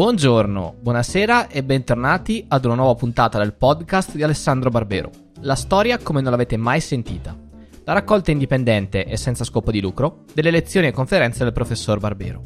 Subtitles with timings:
[0.00, 5.10] Buongiorno, buonasera e bentornati ad una nuova puntata del podcast di Alessandro Barbero.
[5.40, 7.36] La storia come non l'avete mai sentita.
[7.84, 12.42] La raccolta indipendente e senza scopo di lucro delle lezioni e conferenze del professor Barbero.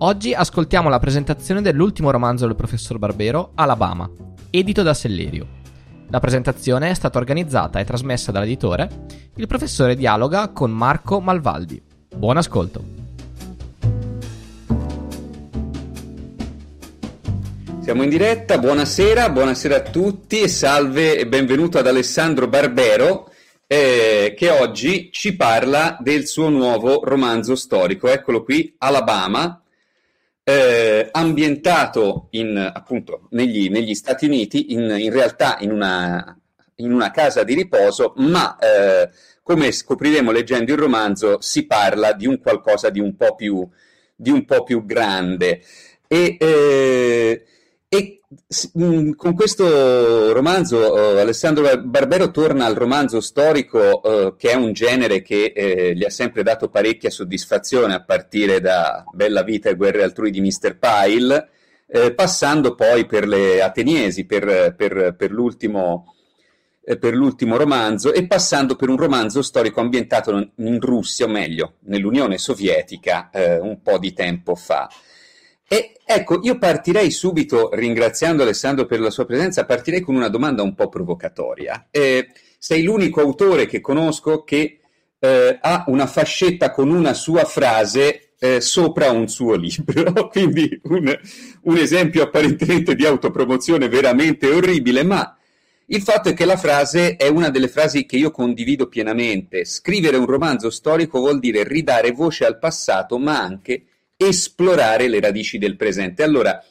[0.00, 4.06] Oggi ascoltiamo la presentazione dell'ultimo romanzo del professor Barbero, Alabama,
[4.50, 5.46] edito da Sellerio.
[6.10, 9.06] La presentazione è stata organizzata e trasmessa dall'editore.
[9.36, 11.82] Il professore dialoga con Marco Malvaldi.
[12.14, 13.05] Buon ascolto.
[17.86, 23.32] Siamo in diretta, buonasera, buonasera a tutti e salve e benvenuto ad Alessandro Barbero
[23.68, 28.08] eh, che oggi ci parla del suo nuovo romanzo storico.
[28.08, 29.62] Eccolo qui, Alabama,
[30.42, 36.36] eh, ambientato in, appunto negli, negli Stati Uniti, in, in realtà in una,
[36.78, 39.10] in una, casa di riposo, ma eh,
[39.44, 43.64] come scopriremo leggendo il romanzo si parla di un qualcosa di un po' più,
[44.16, 45.62] di un po più grande.
[46.08, 47.44] E, eh,
[47.88, 48.20] e
[48.78, 54.72] mm, con questo romanzo uh, Alessandro Barbero torna al romanzo storico uh, che è un
[54.72, 59.76] genere che eh, gli ha sempre dato parecchia soddisfazione a partire da Bella vita e
[59.76, 60.76] guerre altrui di Mr.
[60.78, 61.48] Pyle,
[61.86, 66.14] eh, passando poi per le Ateniesi, per, per, per, l'ultimo,
[66.84, 71.74] eh, per, l'ultimo, romanzo e passando per un romanzo storico ambientato in Russia, o meglio,
[71.82, 74.90] nell'Unione Sovietica eh, un po' di tempo fa.
[75.68, 80.62] E ecco, io partirei subito, ringraziando Alessandro per la sua presenza, partirei con una domanda
[80.62, 81.88] un po' provocatoria.
[81.90, 82.28] Eh,
[82.58, 84.78] sei l'unico autore che conosco che
[85.18, 91.18] eh, ha una fascetta con una sua frase eh, sopra un suo libro, quindi un,
[91.62, 95.36] un esempio apparentemente di autopromozione veramente orribile, ma
[95.86, 99.64] il fatto è che la frase è una delle frasi che io condivido pienamente.
[99.64, 103.84] Scrivere un romanzo storico vuol dire ridare voce al passato, ma anche
[104.16, 106.22] esplorare le radici del presente.
[106.22, 106.62] Allora,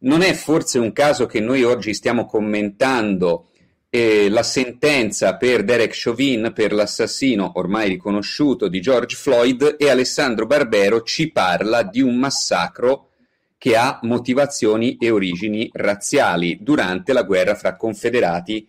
[0.00, 3.48] non è forse un caso che noi oggi stiamo commentando
[3.94, 10.46] eh, la sentenza per Derek Chauvin per l'assassino ormai riconosciuto di George Floyd e Alessandro
[10.46, 13.10] Barbero ci parla di un massacro
[13.58, 18.66] che ha motivazioni e origini razziali durante la guerra fra confederati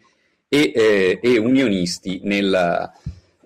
[0.50, 2.92] e, eh, e unionisti nel,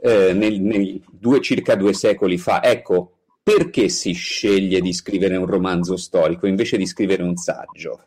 [0.01, 2.61] eh, nel, nel due, circa due secoli fa.
[2.61, 3.16] Ecco,
[3.47, 8.03] perché si sceglie di scrivere un romanzo storico invece di scrivere un saggio?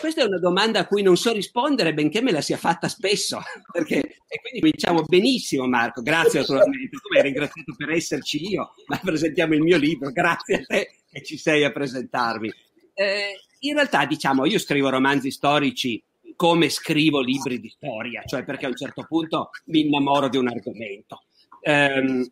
[0.00, 3.42] Questa è una domanda a cui non so rispondere, benché me la sia fatta spesso.
[3.70, 6.00] Perché, e quindi cominciamo benissimo, Marco.
[6.00, 6.96] Grazie naturalmente.
[6.96, 10.10] Tu mi hai ringraziato per esserci io, ma presentiamo il mio libro.
[10.12, 12.50] Grazie a te che ci sei a presentarmi.
[12.94, 16.02] Eh, in realtà, diciamo, io scrivo romanzi storici
[16.36, 20.48] come scrivo libri di storia, cioè perché a un certo punto mi innamoro di un
[20.48, 21.24] argomento.
[21.60, 22.26] Um,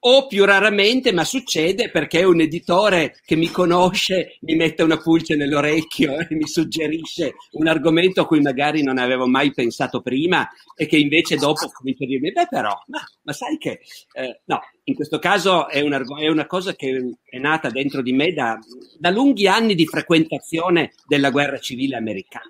[0.00, 5.36] o più raramente, ma succede perché un editore che mi conosce mi mette una pulce
[5.36, 10.86] nell'orecchio e mi suggerisce un argomento a cui magari non avevo mai pensato prima e
[10.86, 13.80] che invece dopo comincia a dirmi, beh però, ma, ma sai che...
[14.12, 18.12] Eh, no, in questo caso è, un, è, una cosa che è nata dentro di
[18.12, 18.58] me da,
[18.98, 22.48] da lunghi anni di frequentazione della guerra civile americana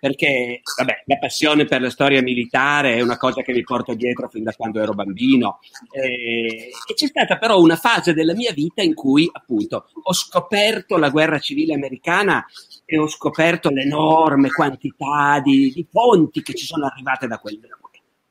[0.00, 4.28] perché vabbè, la passione per la storia militare è una cosa che mi porto dietro
[4.28, 5.60] fin da quando ero bambino.
[5.90, 10.96] Eh, e c'è stata però una fase della mia vita in cui appunto ho scoperto
[10.96, 12.44] la guerra civile americana
[12.84, 17.58] e ho scoperto l'enorme quantità di, di fonti che ci sono arrivate da quel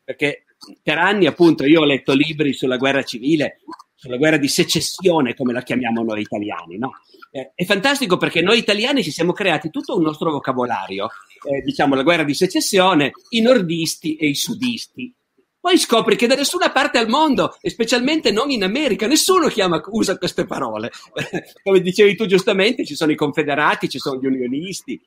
[0.05, 0.43] perché
[0.81, 3.59] per anni appunto io ho letto libri sulla guerra civile
[3.95, 6.91] sulla guerra di secessione come la chiamiamo noi italiani no?
[7.31, 11.09] Eh, è fantastico perché noi italiani ci siamo creati tutto un nostro vocabolario,
[11.49, 15.13] eh, diciamo la guerra di secessione, i nordisti e i sudisti.
[15.59, 19.81] Poi scopri che da nessuna parte al mondo, e specialmente non in America, nessuno chiama,
[19.87, 20.91] usa queste parole.
[21.63, 25.01] Come dicevi tu giustamente, ci sono i confederati, ci sono gli unionisti.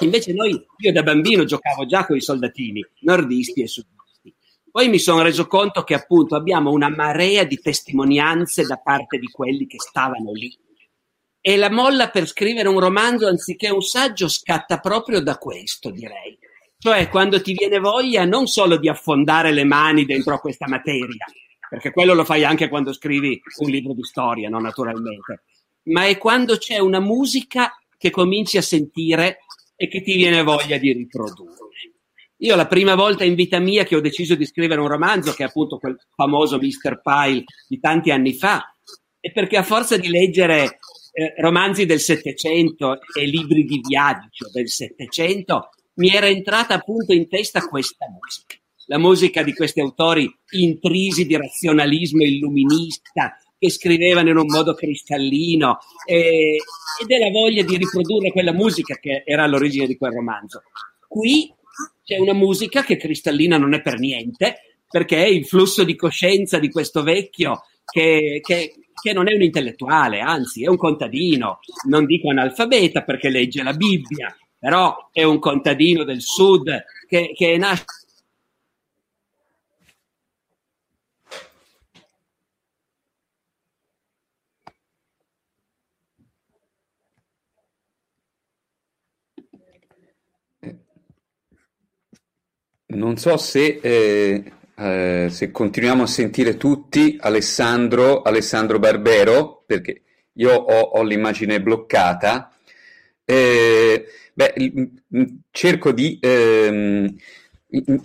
[0.00, 3.99] Invece noi, io da bambino giocavo già con i soldatini, nordisti e sudisti.
[4.70, 9.26] Poi mi sono reso conto che appunto abbiamo una marea di testimonianze da parte di
[9.26, 10.56] quelli che stavano lì
[11.40, 16.38] e la molla per scrivere un romanzo anziché un saggio scatta proprio da questo, direi.
[16.78, 21.24] Cioè, quando ti viene voglia non solo di affondare le mani dentro a questa materia,
[21.68, 24.60] perché quello lo fai anche quando scrivi un libro di storia, no?
[24.60, 25.42] naturalmente,
[25.84, 29.38] ma è quando c'è una musica che cominci a sentire
[29.76, 31.58] e che ti viene voglia di riprodurre.
[32.42, 35.42] Io la prima volta in vita mia che ho deciso di scrivere un romanzo, che
[35.42, 37.00] è appunto quel famoso Mr.
[37.02, 38.74] Pyle di tanti anni fa,
[39.18, 40.78] è perché a forza di leggere
[41.12, 47.28] eh, romanzi del Settecento e libri di viaggio del Settecento, mi era entrata appunto in
[47.28, 48.56] testa questa musica.
[48.86, 55.78] La musica di questi autori intrisi di razionalismo illuminista, che scrivevano in un modo cristallino
[56.06, 56.56] eh,
[57.02, 60.62] ed è la voglia di riprodurre quella musica che era all'origine di quel romanzo.
[61.06, 61.52] Qui
[62.02, 66.58] c'è una musica che cristallina non è per niente, perché è il flusso di coscienza
[66.58, 72.06] di questo vecchio che, che, che, non è un intellettuale, anzi è un contadino, non
[72.06, 77.84] dico analfabeta perché legge la Bibbia, però è un contadino del sud che, che nasce
[92.92, 100.02] Non so se, eh, eh, se, continuiamo a sentire tutti Alessandro, Alessandro Barbero, perché
[100.32, 102.52] io ho, ho l'immagine bloccata.
[103.24, 104.54] Eh, beh,
[105.50, 106.18] cerco di...
[106.20, 107.16] Ehm,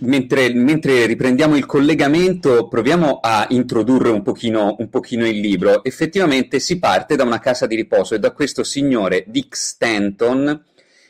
[0.00, 5.82] mentre, mentre, riprendiamo il collegamento, proviamo a introdurre un pochino, un pochino il libro.
[5.82, 10.64] Effettivamente si parte da una casa di riposo e da questo signore Dick Stanton,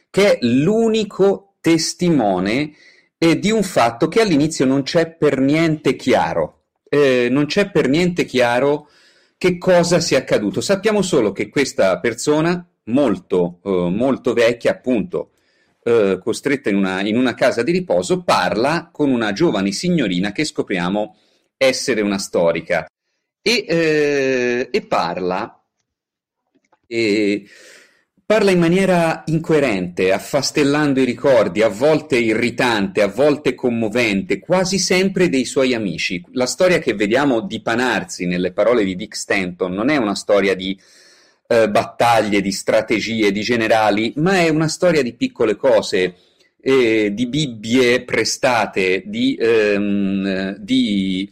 [0.08, 2.72] che è l'unico testimone
[3.30, 6.66] e di un fatto che all'inizio non c'è per niente chiaro.
[6.88, 8.88] Eh, non c'è per niente chiaro
[9.36, 10.60] che cosa sia accaduto.
[10.60, 15.32] Sappiamo solo che questa persona, molto, eh, molto vecchia, appunto,
[15.82, 20.44] eh, costretta in una, in una, casa di riposo, parla con una giovane signorina che
[20.44, 21.16] scopriamo
[21.56, 22.86] essere una storica.
[23.42, 25.64] E, eh, e parla.
[26.86, 27.44] E,
[28.26, 35.28] Parla in maniera incoerente, affastellando i ricordi, a volte irritante, a volte commovente, quasi sempre
[35.28, 36.20] dei suoi amici.
[36.32, 40.76] La storia che vediamo dipanarsi nelle parole di Dick Stanton non è una storia di
[41.46, 46.16] eh, battaglie, di strategie, di generali, ma è una storia di piccole cose,
[46.60, 51.30] eh, di bibbie prestate, di, ehm, di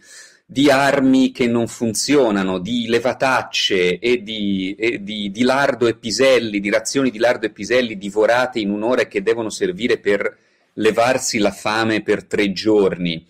[0.55, 6.61] di armi che non funzionano, di levatacce e di, e di, di lardo e piselli,
[6.61, 10.39] di razioni di lardo e piselli divorate in un'ora che devono servire per
[10.75, 13.27] levarsi la fame per tre giorni.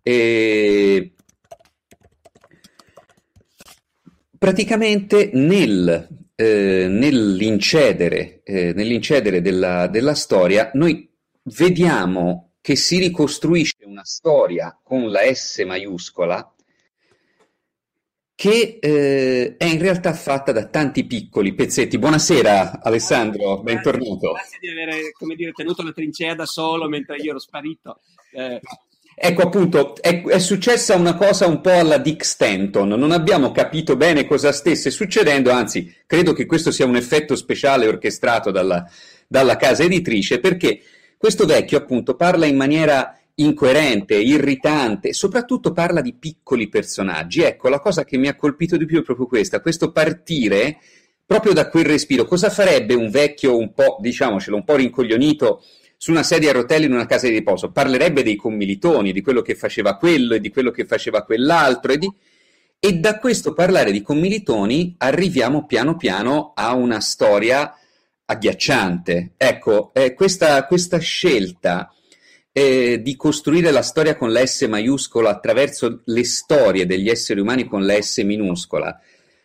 [0.00, 1.10] E...
[4.38, 11.10] Praticamente nel, eh, nell'incedere, eh, nell'incedere della, della storia noi
[11.42, 16.54] vediamo che si ricostruisce una storia con la S maiuscola
[18.40, 21.98] che eh, è in realtà fatta da tanti piccoli pezzetti.
[21.98, 24.32] Buonasera Alessandro, bentornato.
[24.32, 28.00] Grazie di aver come dire, tenuto la trincea da solo mentre io ero sparito.
[28.32, 28.58] Eh.
[29.14, 33.94] Ecco appunto, è, è, successa una cosa un po' alla Dick Stanton, non abbiamo capito
[33.94, 38.90] bene cosa stesse succedendo, anzi credo che questo sia un effetto speciale orchestrato dalla,
[39.28, 40.80] dalla casa editrice perché
[41.18, 47.42] questo vecchio appunto parla in maniera incoerente, irritante, soprattutto parla di piccoli personaggi.
[47.42, 50.78] Ecco, la cosa che mi ha colpito di più è proprio questa, questo partire
[51.24, 52.24] proprio da quel respiro.
[52.24, 55.62] Cosa farebbe un vecchio un po', diciamocelo, un po' rincoglionito
[55.96, 57.70] su una sedia a rotelle in una casa di riposo?
[57.70, 61.98] Parlerebbe dei commilitoni, di quello che faceva quello e di quello che faceva quell'altro e
[61.98, 62.12] di...
[62.82, 67.74] E da questo parlare di commilitoni arriviamo piano piano a una storia
[68.24, 69.32] agghiacciante.
[69.36, 71.92] Ecco, eh, questa, questa, scelta
[72.52, 77.64] eh, di costruire la storia con la S maiuscola attraverso le storie degli esseri umani
[77.64, 79.00] con la S minuscola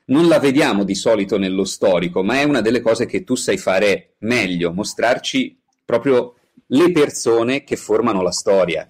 [0.07, 3.57] non la vediamo di solito nello storico, ma è una delle cose che tu sai
[3.57, 6.35] fare meglio, mostrarci proprio
[6.67, 8.87] le persone che formano la storia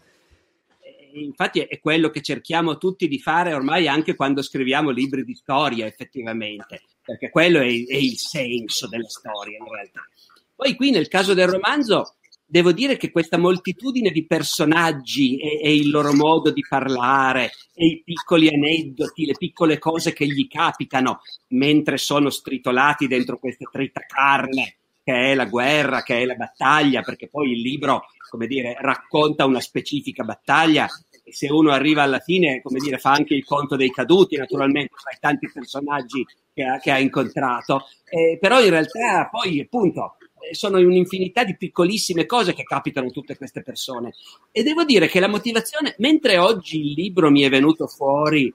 [1.22, 5.86] infatti è quello che cerchiamo tutti di fare ormai anche quando scriviamo libri di storia
[5.86, 10.08] effettivamente, perché quello è, è il senso della storia in realtà.
[10.56, 15.76] Poi qui nel caso del romanzo devo dire che questa moltitudine di personaggi e, e,
[15.76, 21.22] il loro modo di parlare e i piccoli aneddoti, le piccole cose che gli capitano
[21.50, 27.04] mentre sono stritolati dentro questa trita carne che è la guerra, che è la battaglia,
[27.04, 30.88] perché poi il libro, come dire, racconta una specifica battaglia
[31.24, 34.96] e se uno arriva alla fine, come dire, fa anche il conto dei caduti, naturalmente,
[35.00, 40.18] tra i tanti personaggi che ha, che ha incontrato, eh, però in realtà poi, appunto,
[40.52, 44.14] sono un'infinità di piccolissime cose che capitano a tutte queste persone.
[44.52, 48.54] E devo dire che la motivazione, mentre oggi il libro mi è venuto fuori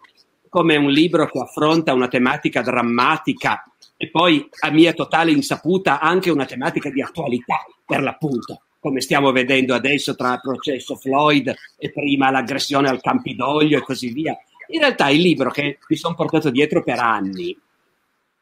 [0.48, 3.64] come un libro che affronta una tematica drammatica
[3.96, 9.30] e poi a mia totale insaputa anche una tematica di attualità, per l'appunto come stiamo
[9.30, 14.36] vedendo adesso tra il processo Floyd e prima l'aggressione al Campidoglio e così via.
[14.68, 17.56] In realtà il libro che mi sono portato dietro per anni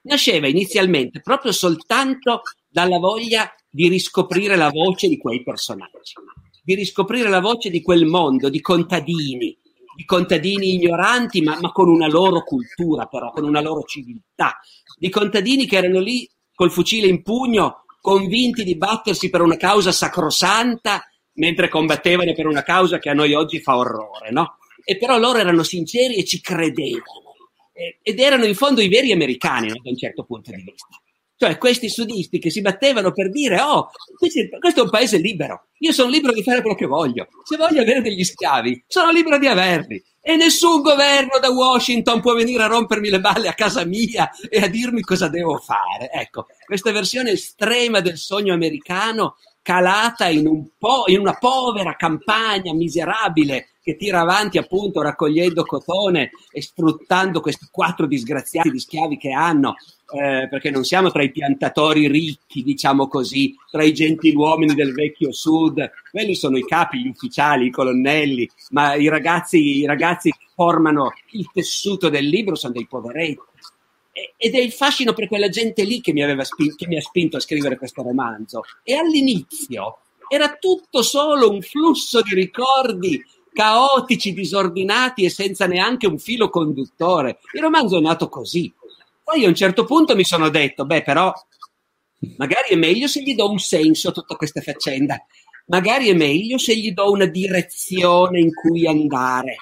[0.02, 6.14] nasceva inizialmente proprio soltanto dalla voglia di riscoprire la voce di quei personaggi,
[6.62, 9.56] di riscoprire la voce di quel mondo di contadini,
[9.96, 14.58] di contadini ignoranti, ma, ma, con una loro cultura, però, con una loro civiltà,
[14.96, 19.92] di contadini che erano lì col fucile in pugno, convinti di battersi per una causa
[19.92, 24.58] sacrosanta, mentre combattevano per una causa che a noi oggi fa orrore, no?
[24.84, 27.26] E però loro erano sinceri e ci credevano.
[28.02, 29.80] ed erano in fondo i veri americani, no?
[29.82, 31.00] da un certo punto di vista.
[31.40, 35.92] Cioè questi sudisti che si battevano per dire, oh, questo è un paese libero, io
[35.92, 39.46] sono libero di fare quello che voglio, se voglio avere degli schiavi, sono libero di
[39.46, 40.02] averli.
[40.20, 44.58] E nessun governo da Washington può venire a rompermi le balle a casa mia e
[44.58, 46.10] a dirmi cosa devo fare.
[46.10, 49.36] Ecco, questa versione estrema del sogno americano
[49.68, 56.30] calata in, un po', in una povera campagna miserabile che tira avanti appunto raccogliendo cotone
[56.50, 59.74] e sfruttando questi quattro disgraziati di schiavi che hanno
[60.10, 65.32] eh, perché non siamo tra i piantatori ricchi, diciamo così, tra i gentiluomini del vecchio
[65.32, 70.46] sud, quelli sono i capi, gli ufficiali, i colonnelli, ma i ragazzi, i ragazzi che
[70.54, 73.47] formano il tessuto del libro sono dei poveretti.
[74.36, 77.36] Ed è il fascino per quella gente lì che mi, spin- che mi ha spinto
[77.36, 78.62] a scrivere questo romanzo.
[78.82, 79.98] E all'inizio
[80.28, 83.22] era tutto solo un flusso di ricordi
[83.52, 87.38] caotici, disordinati e senza neanche un filo conduttore.
[87.54, 88.72] Il romanzo è nato così,
[89.24, 91.32] poi a un certo punto mi sono detto, beh, però
[92.36, 95.22] magari è meglio se gli do un senso a tutta questa faccenda,
[95.66, 99.56] magari è meglio se gli do una direzione in cui andare.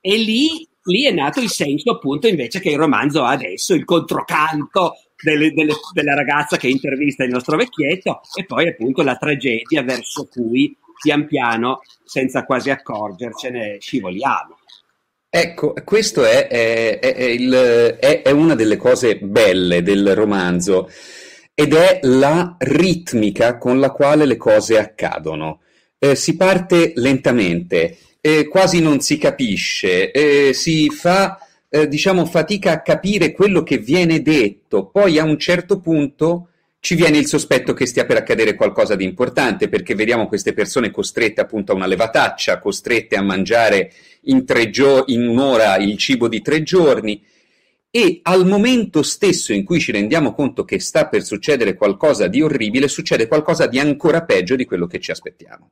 [0.00, 3.84] E lì, lì è nato il senso, appunto, invece che il romanzo ha adesso, il
[3.84, 9.82] controcanto delle, delle, della ragazza che intervista il nostro vecchietto e poi appunto la tragedia
[9.82, 14.58] verso cui pian piano, senza quasi accorgercene, scivoliamo.
[15.32, 20.90] Ecco, questo è, è, è, il, è, una delle cose belle del romanzo
[21.54, 25.60] ed è la ritmica con la quale le cose accadono.
[25.98, 32.72] Eh, si parte lentamente, eh, quasi non si capisce, eh, si fa eh, diciamo fatica
[32.72, 36.48] a capire quello che viene detto, poi a un certo punto
[36.80, 40.90] ci viene il sospetto che stia per accadere qualcosa di importante perché vediamo queste persone
[40.90, 46.40] costrette appunto a una levataccia, costrette a mangiare in, gio- in un'ora il cibo di
[46.40, 47.22] tre giorni.
[47.92, 52.40] E al momento stesso in cui ci rendiamo conto che sta per succedere qualcosa di
[52.40, 55.70] orribile, succede qualcosa di ancora peggio di quello che ci aspettiamo.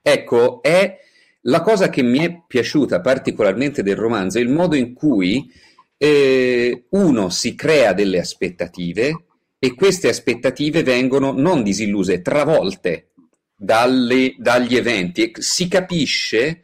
[0.00, 0.96] Ecco, è
[1.42, 5.50] la cosa che mi è piaciuta particolarmente del romanzo, il modo in cui
[5.96, 9.24] eh, uno si crea delle aspettative,
[9.62, 13.10] e queste aspettative vengono non disilluse, travolte
[13.54, 15.32] dalle, dagli eventi.
[15.34, 16.62] Si capisce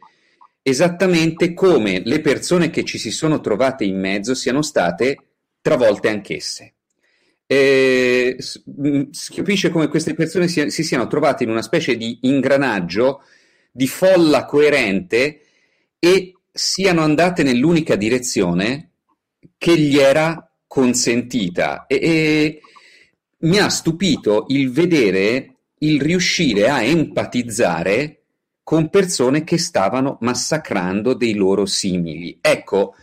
[0.63, 5.17] esattamente come le persone che ci si sono trovate in mezzo siano state
[5.61, 6.73] travolte anch'esse.
[7.45, 13.21] Eh, si capisce come queste persone si, si, siano trovate in una specie di ingranaggio
[13.77, 15.41] di folla coerente
[15.99, 18.93] e siano andate nell'unica direzione
[19.55, 21.85] che gli era consentita.
[21.85, 22.61] E, e
[23.41, 28.23] mi ha stupito il vedere, il riuscire a empatizzare
[28.63, 32.39] con persone che stavano massacrando dei loro simili.
[32.41, 32.95] Ecco,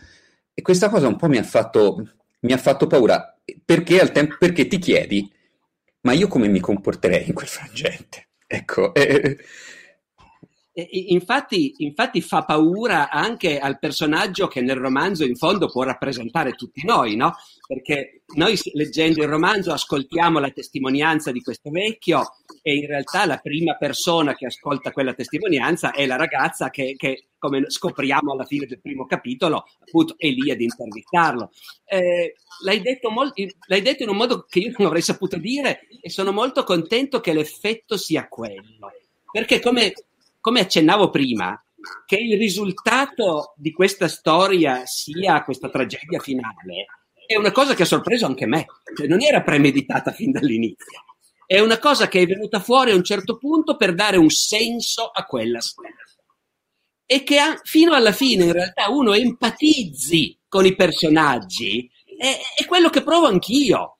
[0.61, 4.67] questa cosa un po' mi ha fatto, mi ha fatto paura, perché, al tempo, perché
[4.67, 5.31] ti chiedi,
[6.01, 8.27] ma io come mi comporterei in quel frangente?
[8.45, 9.37] Ecco, eh,
[10.77, 16.85] Infatti, infatti, fa paura anche al personaggio che nel romanzo in fondo può rappresentare tutti
[16.85, 17.33] noi, no?
[17.65, 22.23] Perché noi leggendo il romanzo ascoltiamo la testimonianza di questo vecchio
[22.61, 27.27] e in realtà la prima persona che ascolta quella testimonianza è la ragazza che, che
[27.37, 31.51] come scopriamo alla fine del primo capitolo, appunto è lì ad intervistarlo.
[31.85, 35.87] Eh, l'hai, detto molto, l'hai detto in un modo che io non avrei saputo dire
[36.01, 38.91] e sono molto contento che l'effetto sia quello.
[39.31, 39.93] Perché come
[40.45, 41.59] come accennavo prima,
[42.05, 46.85] che il risultato di questa storia sia questa tragedia finale
[47.25, 51.03] è una cosa che ha sorpreso anche me, cioè, non era premeditata fin dall'inizio.
[51.47, 55.09] È una cosa che è venuta fuori a un certo punto per dare un senso
[55.11, 55.95] a quella storia.
[57.07, 62.65] E che ha, fino alla fine in realtà uno empatizzi con i personaggi è, è
[62.67, 63.94] quello che provo anch'io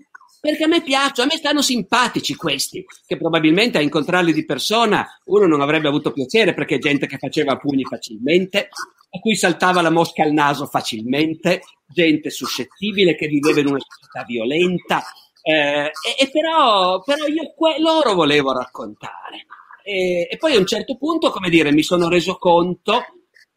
[0.46, 5.08] perché a me piacciono, a me stanno simpatici questi, che probabilmente a incontrarli di persona
[5.26, 8.70] uno non avrebbe avuto piacere perché è gente che faceva pugni facilmente,
[9.10, 14.24] a cui saltava la mosca al naso facilmente, gente suscettibile che viveva in una società
[14.24, 15.04] violenta,
[15.42, 19.48] eh, e, e, però, però io que- loro volevo raccontare.
[19.84, 23.04] E, e, poi a un certo punto, come dire, mi sono reso conto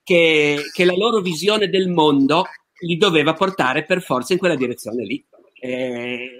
[0.02, 2.46] che, che la loro visione del mondo
[2.80, 5.22] li doveva portare per forza in quella direzione lì.
[5.60, 6.38] Eh,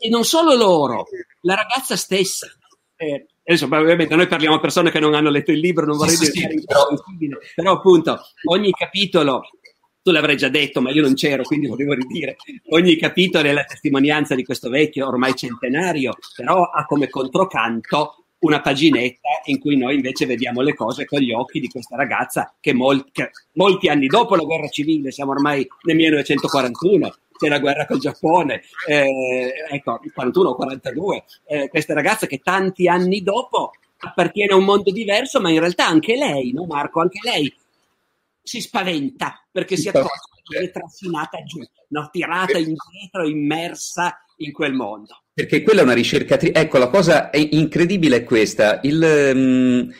[0.00, 1.06] e non solo loro,
[1.42, 2.46] la ragazza stessa.
[2.96, 6.16] Eh, adesso ovviamente noi parliamo a persone che non hanno letto il libro, non vorrei
[6.16, 6.86] sì, dire sì, però...
[7.54, 9.42] però appunto ogni capitolo
[10.02, 12.36] tu l'avrai già detto, ma io non c'ero, quindi lo devo ridire.
[12.70, 18.62] Ogni capitolo è la testimonianza di questo vecchio, ormai centenario, però ha come controcanto una
[18.62, 22.72] paginetta in cui noi invece vediamo le cose con gli occhi di questa ragazza che,
[22.72, 27.86] mol- che molti anni dopo la guerra civile, siamo ormai nel 1941, c'è la guerra
[27.86, 34.52] col Giappone, eh, ecco, 41 o 42, eh, questa ragazza che tanti anni dopo appartiene
[34.52, 37.52] a un mondo diverso, ma in realtà anche lei, no Marco, anche lei
[38.42, 40.08] si spaventa perché si accorge
[40.42, 42.08] che è trascinata giù, no?
[42.10, 45.22] tirata indietro, immersa in quel mondo.
[45.32, 46.54] Perché quella è una ricercatrice.
[46.54, 48.80] Ecco, la cosa incredibile è questa.
[48.82, 49.90] Il, um,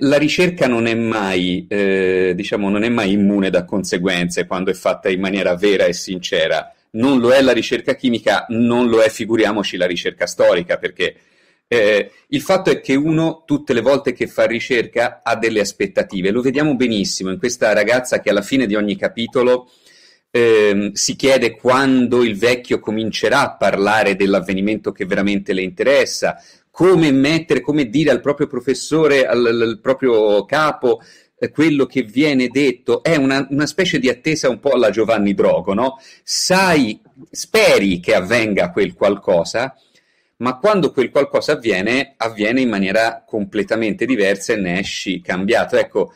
[0.00, 4.74] la ricerca non è, mai, eh, diciamo, non è mai immune da conseguenze quando è
[4.74, 6.74] fatta in maniera vera e sincera.
[6.90, 11.14] Non lo è la ricerca chimica, non lo è, figuriamoci, la ricerca storica, perché
[11.68, 16.30] eh, il fatto è che uno tutte le volte che fa ricerca ha delle aspettative.
[16.32, 19.70] Lo vediamo benissimo in questa ragazza che alla fine di ogni capitolo
[20.30, 26.42] eh, si chiede quando il vecchio comincerà a parlare dell'avvenimento che veramente le interessa,
[26.78, 31.00] come mettere, come dire al proprio professore, al, al proprio capo
[31.36, 35.34] eh, quello che viene detto è una, una, specie di attesa un po' alla Giovanni
[35.34, 36.00] Drogo, no?
[36.22, 37.00] Sai,
[37.32, 39.74] speri che avvenga quel qualcosa,
[40.36, 45.76] ma quando quel qualcosa avviene, avviene in maniera completamente diversa e ne esci cambiato.
[45.76, 46.12] Ecco,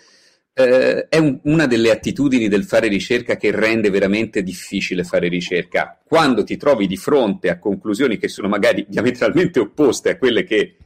[0.54, 5.98] eh, è un, una delle attitudini del fare ricerca che rende veramente difficile fare ricerca.
[6.04, 10.76] Quando ti trovi di fronte a conclusioni che sono magari diametralmente opposte a quelle che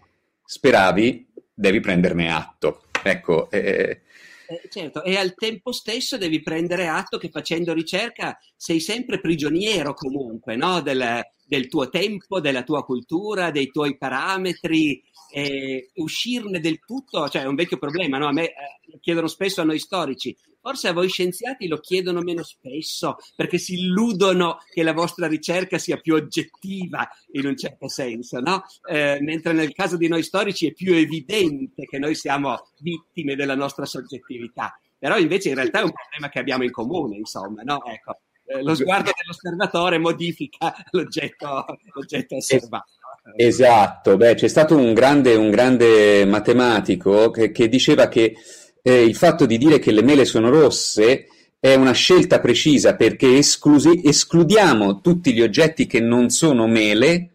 [0.44, 2.84] speravi, devi prenderne atto.
[3.02, 4.02] Ecco, eh,
[4.48, 9.92] eh, certo, e al tempo stesso devi prendere atto che facendo ricerca sei sempre prigioniero
[9.92, 10.80] comunque no?
[10.80, 17.42] del, del, tuo tempo, della tua cultura, dei tuoi parametri, eh, uscirne del tutto, cioè
[17.42, 18.26] è un vecchio problema, no?
[18.26, 22.42] a me eh, chiedono spesso a noi storici, forse a voi scienziati lo chiedono meno
[22.42, 28.40] spesso perché si illudono che la vostra ricerca sia più oggettiva in un certo senso,
[28.40, 28.64] no?
[28.88, 33.54] eh, mentre nel caso di noi storici è più evidente che noi siamo vittime della
[33.54, 37.84] nostra soggettività, però invece in realtà è un problema che abbiamo in comune, insomma, no?
[37.84, 42.90] Ecco, eh, lo sguardo dell'osservatore modifica l'oggetto, l'oggetto osservato.
[43.34, 48.36] Esatto, beh, c'è stato un grande, un grande matematico che, che diceva che
[48.82, 51.26] eh, il fatto di dire che le mele sono rosse
[51.58, 57.30] è una scelta precisa perché esclusi, escludiamo tutti gli oggetti che non sono mele,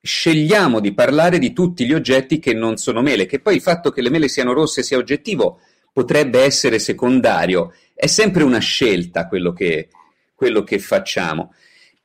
[0.00, 3.90] scegliamo di parlare di tutti gli oggetti che non sono mele, che poi il fatto
[3.90, 5.60] che le mele siano rosse sia oggettivo
[5.92, 9.88] potrebbe essere secondario, è sempre una scelta quello che,
[10.34, 11.52] quello che facciamo.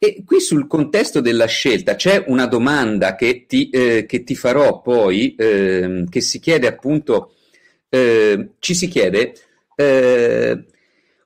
[0.01, 4.79] E qui sul contesto della scelta c'è una domanda che ti, eh, che ti farò
[4.79, 7.33] poi, eh, che si chiede appunto,
[7.89, 9.33] eh, ci si chiede
[9.75, 10.63] eh,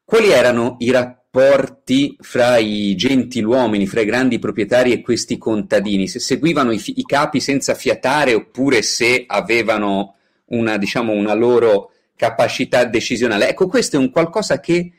[0.04, 6.18] quali erano i rapporti fra i gentiluomini, fra i grandi proprietari e questi contadini, se
[6.18, 13.50] seguivano i, i capi senza fiatare oppure se avevano una, diciamo, una loro capacità decisionale.
[13.50, 14.94] Ecco, questo è un qualcosa che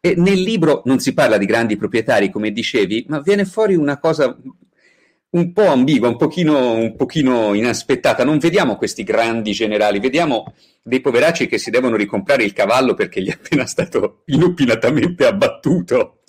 [0.00, 3.98] e nel libro non si parla di grandi proprietari, come dicevi, ma viene fuori una
[3.98, 4.36] cosa
[5.30, 8.24] un po' ambigua, un pochino, un pochino inaspettata.
[8.24, 13.20] Non vediamo questi grandi generali, vediamo dei poveracci che si devono ricomprare il cavallo perché
[13.20, 16.22] gli è appena stato inopinatamente abbattuto.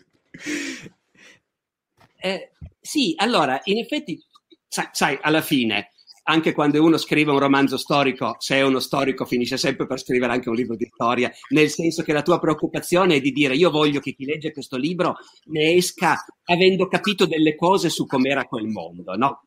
[2.17, 2.51] Eh,
[2.81, 4.21] sì, allora, in effetti,
[4.67, 5.91] sai, sai alla fine
[6.29, 10.31] anche quando uno scrive un romanzo storico, se è uno storico finisce sempre per scrivere
[10.31, 13.71] anche un libro di storia, nel senso che la tua preoccupazione è di dire io
[13.71, 15.15] voglio che chi legge questo libro
[15.45, 19.41] ne esca avendo capito delle cose su com'era quel mondo, no?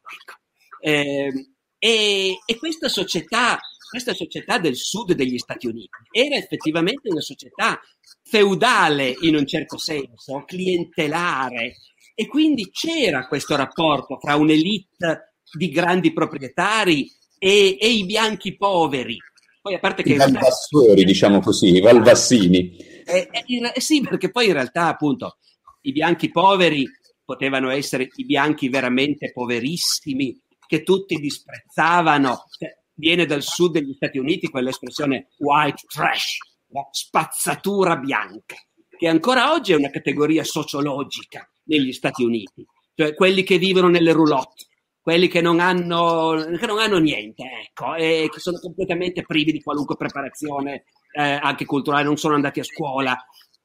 [0.81, 7.21] Eh, e, e questa società, questa società del sud degli Stati Uniti era effettivamente una
[7.21, 7.81] società
[8.25, 11.77] feudale in un certo senso, clientelare,
[12.15, 19.17] e quindi c'era questo rapporto tra un'elite di grandi proprietari e, e i bianchi poveri.
[19.61, 20.15] Poi a parte che...
[20.15, 22.77] I valvassori, diciamo così, i valvassini.
[23.05, 25.39] Eh, eh, sì, perché poi in realtà appunto
[25.83, 26.87] i bianchi poveri
[27.25, 32.45] potevano essere i bianchi veramente poverissimi che tutti disprezzavano.
[32.59, 36.39] Cioè, viene dal sud degli Stati Uniti quell'espressione white trash,
[36.69, 36.89] no?
[36.93, 38.57] spazzatura bianca,
[38.97, 44.13] che ancora oggi è una categoria sociologica negli Stati Uniti, cioè quelli che vivono nelle
[44.13, 44.67] roulotte,
[45.03, 49.61] quelli che non hanno, che non hanno niente, ecco, e che sono completamente privi di
[49.61, 53.17] qualunque preparazione eh, anche culturale, non sono andati a scuola.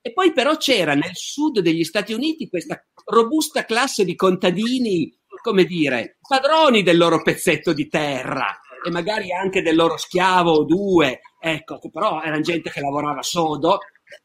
[0.02, 5.66] E poi però c'era nel sud degli Stati Uniti questa robusta classe di contadini, come
[5.66, 11.20] dire, padroni del loro pezzetto di terra, e magari anche del loro schiavo o due,
[11.40, 13.80] ecco, però erano gente che lavorava sodo,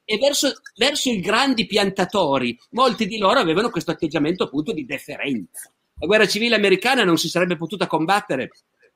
[0.05, 5.70] e verso, verso, i grandi piantatori, molti di loro avevano questo atteggiamento appunto di deferenza.
[6.03, 8.51] La guerra civile americana non si sarebbe potuta combattere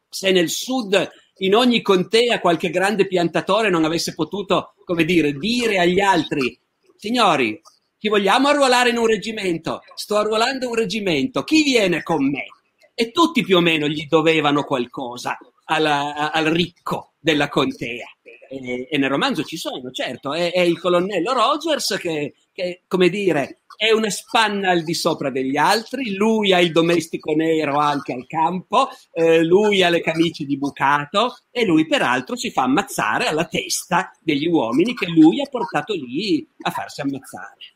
[0.08, 5.78] se nel sud, in ogni contea, qualche grande piantatore non avesse potuto, come dire, dire
[5.78, 6.58] agli altri,
[6.96, 7.60] signori,
[7.96, 9.82] chi vogliamo arruolare in un reggimento?
[9.94, 12.46] Sto arruolando un reggimento, chi viene con me?
[12.92, 18.06] E tutti più o meno gli dovevano qualcosa alla, al ricco della contea.
[18.48, 23.10] E, e, nel romanzo ci sono, certo, è, è il colonnello Rogers che, che, come
[23.10, 28.12] dire, è una spanna al di sopra degli altri, lui ha il domestico nero anche
[28.12, 33.26] al campo, eh, lui ha le camicie di bucato e lui peraltro si fa ammazzare
[33.26, 37.74] alla testa degli uomini che lui ha portato lì a farsi ammazzare.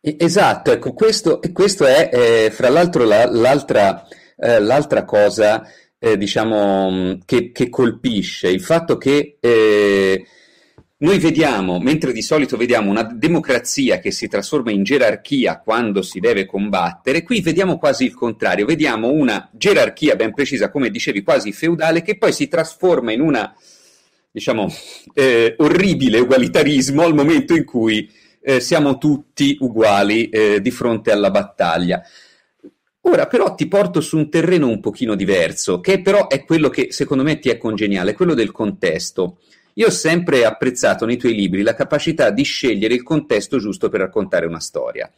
[0.00, 5.66] Esatto, ecco, questo, questo è eh, fra l'altro la, l'altra, eh, l'altra cosa
[5.98, 10.26] eh, diciamo, che, che, colpisce, il fatto che eh,
[11.04, 16.18] noi vediamo, mentre di solito vediamo una democrazia che si trasforma in gerarchia quando si
[16.18, 21.52] deve combattere, qui vediamo quasi il contrario, vediamo una gerarchia ben precisa, come dicevi, quasi
[21.52, 23.54] feudale, che poi si trasforma in una,
[24.30, 24.72] diciamo,
[25.12, 31.30] eh, orribile ugualitarismo al momento in cui eh, siamo tutti uguali eh, di fronte alla
[31.30, 32.02] battaglia.
[33.02, 36.92] Ora però ti porto su un terreno un pochino diverso, che però è quello che
[36.92, 39.36] secondo me ti è congeniale, quello del contesto.
[39.74, 44.00] Io ho sempre apprezzato nei tuoi libri la capacità di scegliere il contesto giusto per
[44.00, 45.10] raccontare una storia.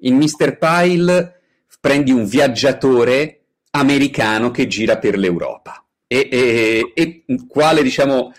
[0.00, 0.56] In Mr.
[0.58, 1.40] Pyle
[1.80, 8.32] prendi un viaggiatore americano che gira per l'Europa e, e, e quale diciamo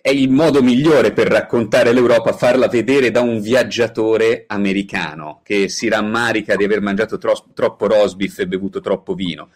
[0.00, 5.88] è il modo migliore per raccontare l'Europa, farla vedere da un viaggiatore americano che si
[5.88, 9.50] rammarica di aver mangiato tro- troppo rosbif e bevuto troppo vino.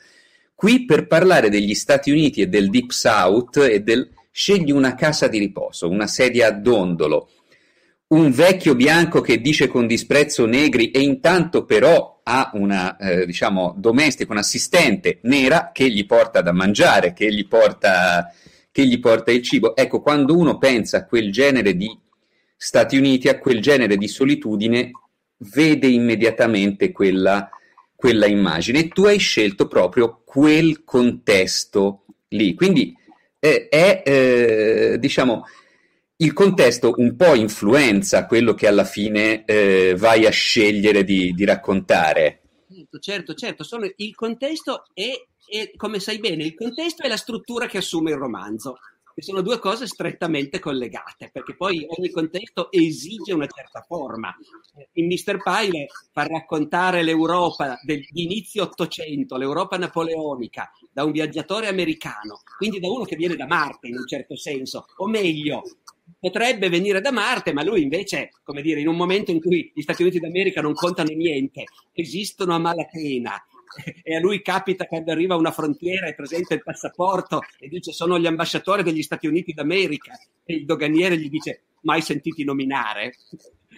[0.55, 5.27] Qui per parlare degli Stati Uniti e del Deep South e del scegli una casa
[5.27, 7.29] di riposo, una sedia a dondolo,
[8.11, 13.75] un vecchio bianco che dice con disprezzo negri e intanto però ha una, eh, diciamo,
[13.77, 18.33] domestica, un'assistente nera che gli porta da mangiare, che gli porta
[18.71, 19.75] che gli porta il cibo.
[19.75, 21.91] Ecco, quando uno pensa a quel genere di
[22.57, 24.93] Stati Uniti, a quel genere di solitudine,
[25.39, 27.51] vede immediatamente quella,
[27.97, 32.55] quella immagine e tu hai scelto proprio quel contesto lì.
[32.55, 32.95] Quindi
[33.39, 35.45] eh, è, eh, diciamo,
[36.17, 41.45] il contesto un po' influenza quello che alla fine eh, vai a scegliere di, di
[41.45, 42.43] raccontare.
[42.69, 43.65] Certo, certo, certo.
[43.65, 45.13] Sono, il contesto è
[45.77, 48.77] come sai bene, il contesto è la struttura che assume il romanzo,
[49.19, 54.33] che sono due cose strettamente collegate, perché poi ogni contesto esige una certa forma.
[54.93, 55.43] In Mr.
[55.43, 62.89] Pyle fa raccontare l'Europa di inizio Ottocento, l'Europa napoleonica, da un viaggiatore americano, quindi da
[62.89, 65.65] uno che viene da Marte in un certo senso, o meglio,
[66.21, 69.83] potrebbe venire da Marte, ma lui invece, come dire, in un momento in cui gli
[69.83, 73.35] Stati Uniti d'America non contano niente, esistono a malapena,
[74.03, 78.19] e a lui capita quando arriva una frontiera e presenta il passaporto e dice sono
[78.19, 80.13] gli ambasciatori degli Stati Uniti d'America
[80.45, 83.15] e il doganiere gli dice mai sentiti nominare?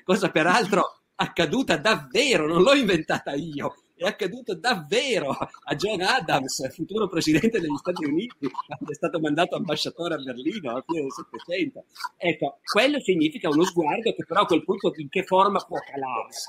[0.04, 7.06] Cosa peraltro accaduta davvero, non l'ho inventata io, è accaduto davvero a John Adams, futuro
[7.06, 11.84] presidente degli Stati Uniti, quando è stato mandato ambasciatore a Berlino a fine del Settecento.
[12.16, 16.48] Ecco, quello significa uno sguardo che però a quel punto in che forma può calarsi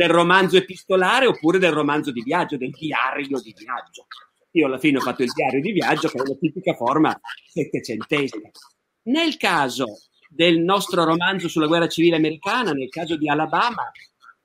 [0.00, 4.06] del romanzo epistolare oppure del romanzo di viaggio, del diario di viaggio.
[4.52, 8.50] Io alla fine ho fatto il diario di viaggio che è una tipica forma settecentesca.
[9.02, 9.84] Nel caso
[10.30, 13.92] del nostro romanzo sulla guerra civile americana, nel caso di Alabama,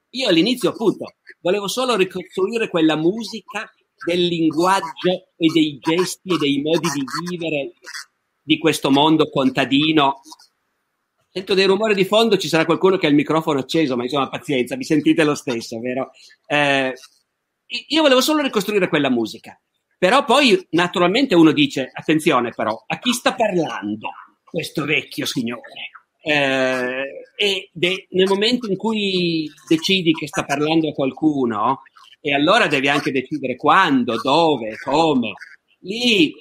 [0.10, 3.72] io all'inizio appunto volevo solo ricostruire quella musica
[4.06, 7.72] del linguaggio e dei gesti e dei modi di vivere
[8.42, 10.20] di questo mondo contadino
[11.38, 14.30] Sento dei rumori di fondo, ci sarà qualcuno che ha il microfono acceso, ma insomma
[14.30, 16.12] pazienza, mi sentite lo stesso, vero?
[16.48, 16.94] Eh,
[17.90, 19.60] io volevo solo ricostruire quella musica,
[19.98, 24.12] però poi naturalmente uno dice, attenzione però, a chi sta parlando
[24.46, 25.90] questo vecchio signore?
[26.22, 27.04] Eh,
[27.36, 31.82] e de- nel momento in cui decidi che sta parlando a qualcuno,
[32.22, 35.34] e allora devi anche decidere quando, dove, come,
[35.80, 36.34] lì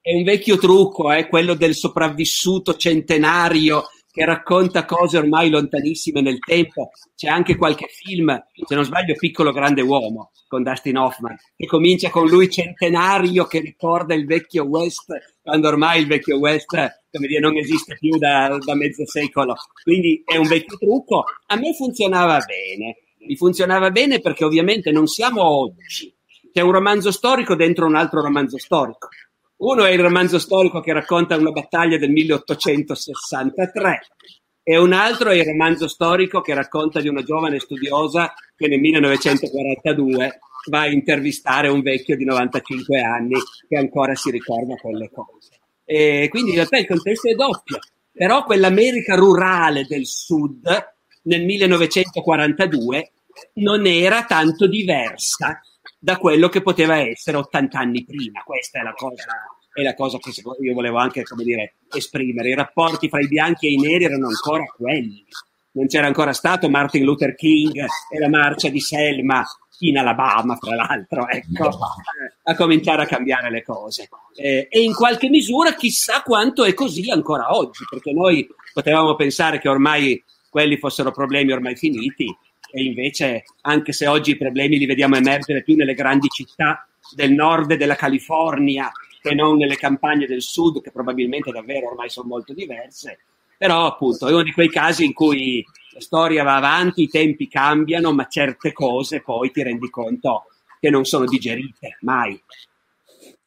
[0.00, 3.84] è un vecchio trucco, è eh, quello del sopravvissuto centenario
[4.20, 6.90] che racconta cose ormai lontanissime nel tempo.
[7.16, 8.30] C'è anche qualche film,
[8.66, 13.60] se non sbaglio, Piccolo Grande Uomo con Dustin Hoffman, che comincia con lui centenario che
[13.60, 16.66] ricorda il vecchio West, quando ormai il vecchio West
[17.10, 19.54] come dire, non esiste più da, da mezzo secolo.
[19.82, 21.24] Quindi è un vecchio trucco.
[21.46, 22.98] A me funzionava bene.
[23.26, 26.14] Mi funzionava bene perché ovviamente non siamo oggi.
[26.52, 29.08] C'è un romanzo storico dentro un altro romanzo storico.
[29.60, 34.00] Uno è il romanzo storico che racconta una battaglia del 1863
[34.62, 38.80] e un altro è il romanzo storico che racconta di una giovane studiosa che nel
[38.80, 40.38] 1942
[40.70, 43.36] va a intervistare un vecchio di 95 anni
[43.68, 45.50] che ancora si ricorda quelle cose.
[45.84, 47.80] E quindi in realtà il contesto è doppio,
[48.12, 50.64] però quell'America rurale del sud
[51.24, 53.12] nel 1942
[53.54, 55.60] non era tanto diversa
[56.02, 58.42] da quello che poteva essere 80 anni prima.
[58.42, 59.24] Questa è la cosa,
[59.72, 62.48] è la cosa che io volevo anche dire, esprimere.
[62.48, 65.24] I rapporti fra i bianchi e i neri erano ancora quelli.
[65.72, 69.44] Non c'era ancora stato Martin Luther King e la marcia di Selma
[69.80, 71.70] in Alabama, fra l'altro, ecco,
[72.42, 74.08] a cominciare a cambiare le cose.
[74.34, 79.58] Eh, e in qualche misura chissà quanto è così ancora oggi, perché noi potevamo pensare
[79.58, 82.26] che ormai quelli fossero problemi ormai finiti,
[82.72, 87.32] e invece, anche se oggi i problemi li vediamo emergere più nelle grandi città del
[87.32, 92.54] nord della California che non nelle campagne del sud, che probabilmente davvero ormai sono molto
[92.54, 93.18] diverse,
[93.58, 97.48] però appunto è uno di quei casi in cui la storia va avanti, i tempi
[97.48, 100.44] cambiano, ma certe cose poi ti rendi conto
[100.80, 102.40] che non sono digerite mai.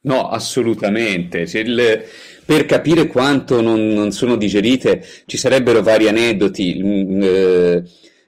[0.02, 1.40] No, assolutamente.
[1.40, 2.04] Il,
[2.44, 6.80] per capire quanto non, non, sono digerite ci sarebbero vari aneddoti.
[6.82, 7.82] Mm, eh,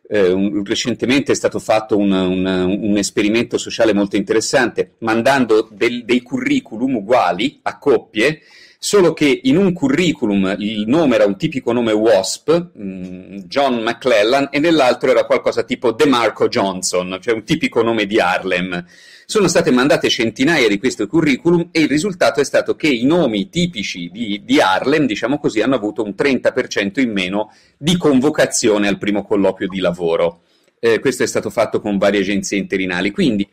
[0.08, 6.04] eh, un, recentemente è stato fatto un, un, un, esperimento sociale molto interessante, mandando del,
[6.04, 8.42] dei curriculum uguali a coppie,
[8.78, 14.48] solo che in un curriculum il nome era un tipico nome WASP, mm, John McClellan,
[14.50, 18.84] e nell'altro era qualcosa tipo DeMarco Johnson, cioè un tipico nome di Harlem.
[19.28, 23.48] Sono state mandate centinaia di questi curriculum e il risultato è stato che i nomi
[23.48, 28.98] tipici di, di Harlem, diciamo così, hanno avuto un 30% in meno di convocazione al
[28.98, 30.42] primo colloquio di lavoro.
[30.78, 33.10] Eh, questo è stato fatto con varie agenzie interinali.
[33.10, 33.48] Quindi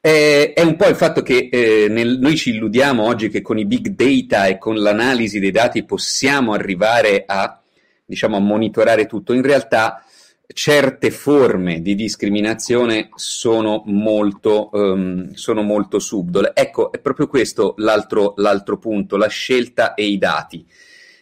[0.00, 3.58] eh, è un po' il fatto che eh, nel, noi ci illudiamo oggi che con
[3.58, 7.60] i big data e con l'analisi dei dati possiamo arrivare a,
[8.06, 9.34] diciamo, a monitorare tutto.
[9.34, 10.02] In realtà
[10.52, 16.52] certe forme di discriminazione sono molto, um, sono molto subdole.
[16.54, 20.66] Ecco, è proprio questo l'altro, l'altro punto, la scelta e i dati.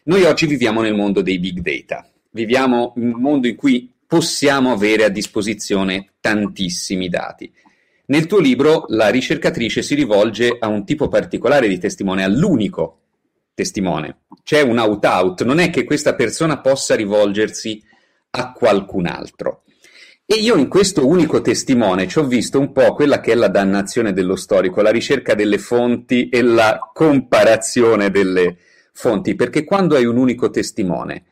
[0.05, 4.71] Noi oggi viviamo nel mondo dei big data, viviamo in un mondo in cui possiamo
[4.71, 7.53] avere a disposizione tantissimi dati.
[8.07, 13.01] Nel tuo libro la ricercatrice si rivolge a un tipo particolare di testimone, all'unico
[13.53, 14.19] testimone.
[14.45, 17.83] C'è un out-out, non è che questa persona possa rivolgersi
[18.37, 19.63] a qualcun altro.
[20.29, 23.49] E io in questo unico testimone ci ho visto un po' quella che è la
[23.49, 28.59] dannazione dello storico, la ricerca delle fonti e la comparazione delle
[28.93, 31.27] fonti, perché quando hai un unico testimone,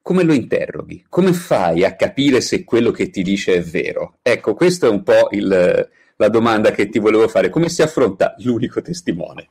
[0.00, 1.04] come lo interroghi?
[1.08, 4.18] Come fai a capire se quello che ti dice è vero?
[4.22, 7.50] Ecco, questa è un po' il, la domanda che ti volevo fare.
[7.50, 9.48] Come si affronta l'unico testimone?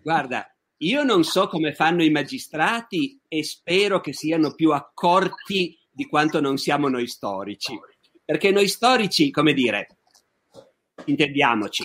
[0.00, 0.46] Guarda,
[0.78, 6.40] io non so come fanno i magistrati e spero che siano più accorti di quanto
[6.40, 7.78] non siamo noi storici.
[8.24, 9.98] Perché noi storici, come dire,
[11.04, 11.84] intendiamoci,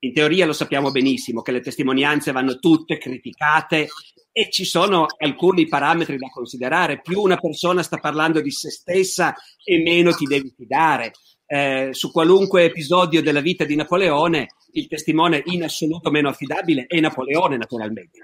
[0.00, 3.88] in teoria lo sappiamo benissimo che le testimonianze vanno tutte criticate
[4.30, 7.00] e ci sono alcuni parametri da considerare.
[7.00, 11.12] Più una persona sta parlando di se stessa e meno ti devi fidare.
[11.46, 17.00] Eh, su qualunque episodio della vita di Napoleone, il testimone in assoluto meno affidabile è
[17.00, 18.18] Napoleone, naturalmente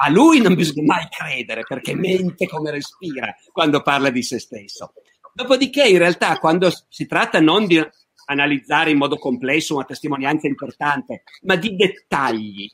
[0.00, 4.92] a lui non bisogna mai credere perché mente come respira quando parla di se stesso.
[5.32, 7.84] Dopodiché, in realtà, quando si tratta non di
[8.26, 12.70] analizzare in modo complesso una testimonianza importante, ma di dettagli,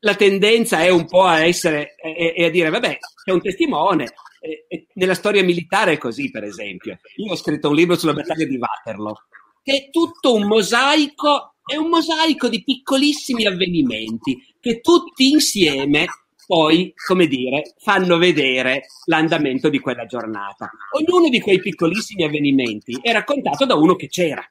[0.00, 4.14] la tendenza è un po' a essere e a dire, vabbè, c'è un testimone.
[4.40, 6.98] E, e nella storia militare è così, per esempio.
[7.16, 9.24] Io ho scritto un libro sulla battaglia di Waterloo,
[9.60, 16.06] che è tutto un mosaico, è un mosaico di piccolissimi avvenimenti che tutti insieme
[16.48, 20.70] poi, come dire, fanno vedere l'andamento di quella giornata.
[20.92, 24.42] Ognuno di quei piccolissimi avvenimenti è raccontato da uno che c'era.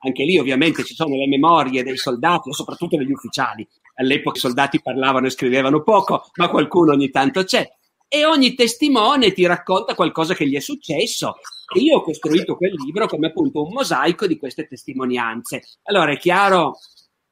[0.00, 3.64] Anche lì ovviamente ci sono le memorie dei soldati, soprattutto degli ufficiali.
[3.94, 7.64] All'epoca i soldati parlavano e scrivevano poco, ma qualcuno ogni tanto c'è.
[8.08, 11.36] E ogni testimone ti racconta qualcosa che gli è successo.
[11.72, 15.62] E io ho costruito quel libro come appunto un mosaico di queste testimonianze.
[15.84, 16.76] Allora è chiaro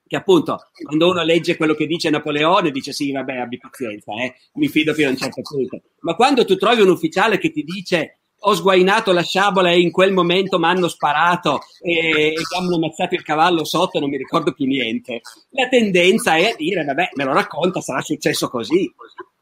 [0.06, 4.34] che appunto quando uno legge quello che dice Napoleone dice sì vabbè abbi pazienza eh,
[4.54, 5.80] mi fido fino a un certo punto.
[6.00, 9.90] Ma quando tu trovi un ufficiale che ti dice ho sguainato la sciabola e in
[9.90, 14.18] quel momento mi hanno sparato e, e mi hanno ammazzato il cavallo sotto non mi
[14.18, 15.22] ricordo più niente.
[15.50, 18.92] La tendenza è a dire vabbè me lo racconta sarà successo così.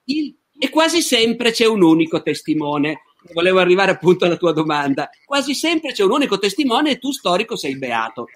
[0.05, 3.01] Il, e quasi sempre c'è un unico testimone.
[3.33, 5.11] Volevo arrivare appunto alla tua domanda.
[5.25, 8.27] Quasi sempre c'è un unico testimone e tu storico sei beato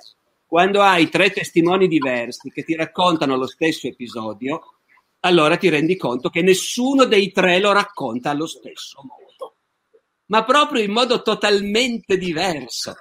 [0.46, 4.76] quando hai tre testimoni diversi che ti raccontano lo stesso episodio,
[5.20, 9.56] allora ti rendi conto che nessuno dei tre lo racconta allo stesso modo,
[10.26, 12.94] ma proprio in modo totalmente diverso.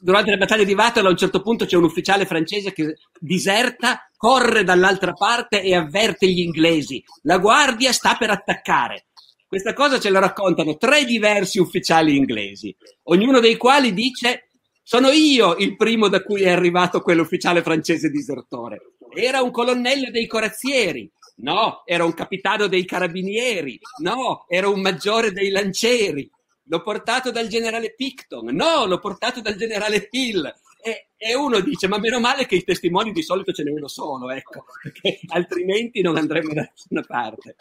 [0.00, 4.08] durante le battaglie di Waterloo a un certo punto c'è un ufficiale francese che diserta,
[4.16, 7.02] corre dall'altra parte e avverte gli inglesi.
[7.22, 9.06] La guardia sta per attaccare.
[9.48, 14.45] Questa cosa ce la raccontano tre diversi ufficiali inglesi, ognuno dei quali dice
[14.88, 18.92] sono io il primo da cui è arrivato quell'ufficiale francese disertore.
[19.12, 21.10] Era un colonnello dei corazzieri.
[21.38, 23.80] No, era un capitano dei carabinieri.
[24.02, 26.30] No, era un maggiore dei lancieri.
[26.68, 28.54] L'ho portato dal generale Picton.
[28.54, 30.54] No, l'ho portato dal generale Hill.
[30.80, 33.88] E, e, uno dice: Ma meno male che i testimoni di solito ce n'è uno
[33.88, 37.56] solo, ecco, perché altrimenti non andremo da nessuna parte.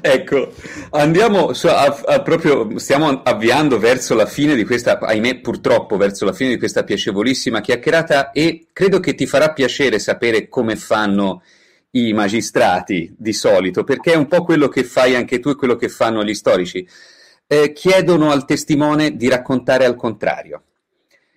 [0.00, 0.54] Ecco,
[0.90, 6.24] andiamo su, a, a, proprio, stiamo avviando verso la fine di questa, ahimè purtroppo verso
[6.24, 11.42] la fine di questa piacevolissima chiacchierata e credo che ti farà piacere sapere come fanno
[11.92, 15.74] i magistrati di solito, perché è un po' quello che fai anche tu e quello
[15.74, 16.86] che fanno gli storici.
[17.46, 20.62] Eh, chiedono al testimone di raccontare al contrario.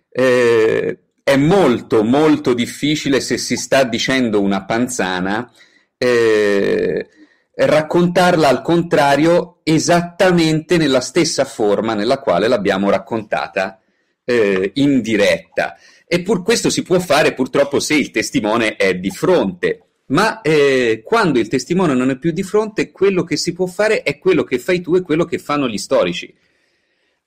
[0.09, 5.51] Eh, è molto molto difficile se si sta dicendo una panzana.
[5.97, 7.07] Eh,
[7.55, 13.79] raccontarla al contrario esattamente nella stessa forma nella quale l'abbiamo raccontata
[14.25, 15.77] eh, in diretta.
[16.05, 21.01] E pur questo si può fare purtroppo se il testimone è di fronte, ma eh,
[21.03, 24.43] quando il testimone non è più di fronte, quello che si può fare è quello
[24.43, 26.33] che fai tu e quello che fanno gli storici.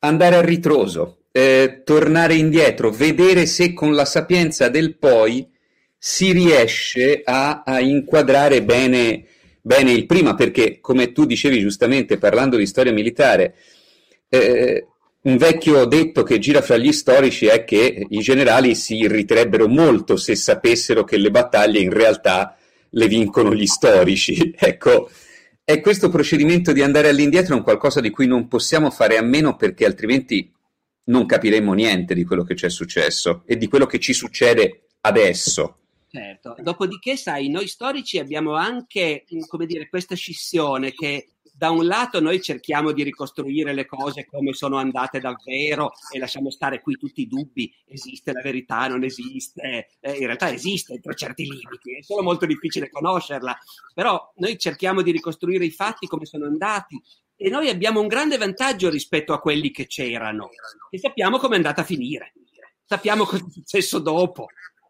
[0.00, 5.48] Andare a ritroso, eh, tornare indietro, vedere se con la sapienza del poi
[5.98, 9.24] si riesce a, a inquadrare bene
[9.66, 13.56] bene il prima perché, come tu dicevi giustamente parlando di storia militare,
[14.28, 14.86] eh,
[15.22, 20.16] un vecchio detto che gira fra gli storici è che i generali si irriterebbero molto
[20.16, 22.56] se sapessero che le battaglie in realtà
[22.90, 24.54] le vincono gli storici.
[24.56, 25.10] ecco,
[25.64, 29.56] è questo procedimento di andare all'indietro un qualcosa di cui non possiamo fare a meno
[29.56, 30.48] perché altrimenti
[31.06, 34.82] non capiremmo niente di quello che ci è successo e di quello che ci succede
[35.00, 35.78] adesso.
[36.16, 41.86] Certo, dopodiché, sai, noi storici abbiamo anche, mm, come dire, questa scissione che da un
[41.86, 46.96] lato noi cerchiamo di ricostruire le cose come sono andate davvero e lasciamo stare qui
[46.96, 51.96] tutti i dubbi, esiste la verità, non esiste, eh, in realtà esiste entro certi limiti,
[51.98, 53.56] è solo molto difficile conoscerla,
[53.94, 57.00] però noi cerchiamo di ricostruire i fatti come sono andati
[57.36, 60.48] e noi abbiamo un grande vantaggio rispetto a quelli che c'erano,
[60.90, 62.34] e sappiamo come è andata a finire,
[62.84, 64.46] sappiamo cosa è successo dopo,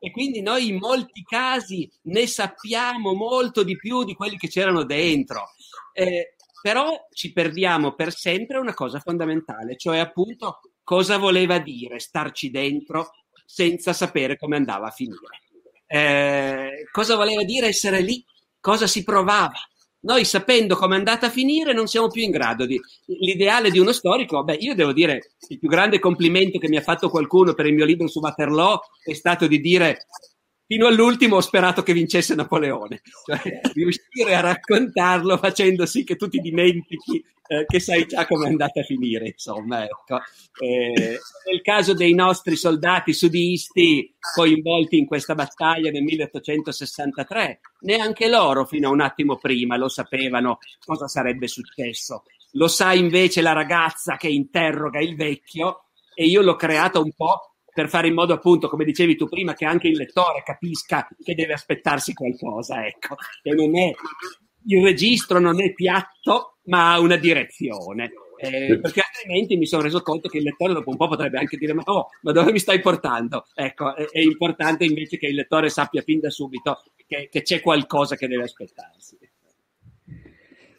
[0.06, 4.84] e quindi noi in molti casi ne sappiamo molto di più di quelli che c'erano
[4.84, 5.50] dentro.
[5.92, 12.50] Eh, però ci perdiamo per sempre una cosa fondamentale, cioè appunto cosa voleva dire starci
[12.52, 13.14] dentro
[13.44, 15.42] senza sapere come andava a finire.
[15.88, 18.24] Eh, cosa voleva dire essere lì?
[18.60, 19.58] Cosa si provava?
[20.06, 22.80] Noi sapendo come è andata a finire non siamo più in grado di...
[23.06, 26.80] L'ideale di uno storico, beh, io devo dire, il più grande complimento che mi ha
[26.80, 30.06] fatto qualcuno per il mio libro su Waterloo è stato di dire
[30.66, 36.28] fino all'ultimo ho sperato che vincesse Napoleone, cioè riuscire a raccontarlo facendo sì che tu
[36.28, 40.18] ti dimentichi eh, che sai già come è andata a finire, insomma, ecco.
[40.58, 48.64] Eh, nel caso dei nostri soldati sudisti coinvolti in questa battaglia nel 1863, neanche loro
[48.64, 52.24] fino a un attimo prima lo sapevano cosa sarebbe successo.
[52.52, 57.55] Lo sa invece la ragazza che interroga il vecchio e io l'ho creata un po'
[57.76, 61.34] per fare in modo appunto, come dicevi tu prima, che anche il lettore capisca che
[61.34, 63.92] deve aspettarsi qualcosa, ecco, che non è
[64.68, 68.10] il registro non è piatto, ma ha una direzione.
[68.38, 71.58] Eh, perché altrimenti mi sono reso conto che il lettore dopo un po' potrebbe anche
[71.58, 73.46] dire ma, oh, ma dove mi stai portando?
[73.54, 77.60] Ecco, è, è, importante invece che il lettore sappia fin da subito che, che c'è
[77.60, 79.18] qualcosa che deve aspettarsi.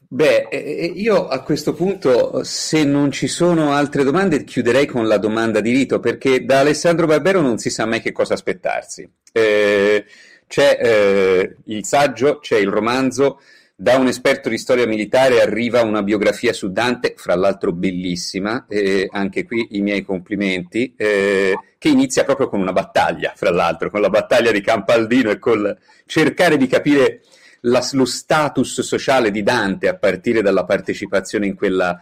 [0.09, 0.47] Beh,
[0.95, 5.71] io a questo punto, se non ci sono altre domande, chiuderei con la domanda di
[5.71, 9.09] rito, perché da Alessandro Barbero non si sa mai che cosa aspettarsi.
[9.33, 10.05] Eh,
[10.47, 13.41] c'è eh, il saggio, c'è il romanzo,
[13.75, 19.09] da un esperto di storia militare arriva una biografia su Dante, fra l'altro bellissima, eh,
[19.11, 23.99] anche qui i miei complimenti, eh, che inizia proprio con una battaglia, fra l'altro, con
[23.99, 27.21] la battaglia di Campaldino e col cercare di capire
[27.61, 32.01] la, lo status sociale di Dante a partire dalla partecipazione in quella,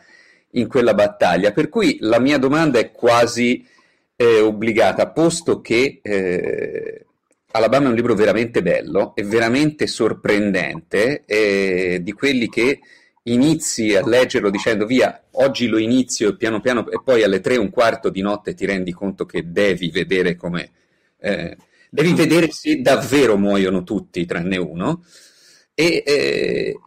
[0.52, 1.52] in quella battaglia.
[1.52, 3.66] Per cui la mia domanda è quasi
[4.16, 7.06] eh, obbligata, posto che eh,
[7.52, 12.80] Alabama è un libro veramente bello e veramente sorprendente, eh, di quelli che
[13.24, 17.70] inizi a leggerlo dicendo via, oggi lo inizio piano piano e poi alle tre un
[17.70, 20.70] quarto di notte ti rendi conto che devi vedere come...
[21.18, 21.58] Eh,
[21.90, 25.04] devi vedere se davvero muoiono tutti tranne uno
[25.78, 26.80] E eh,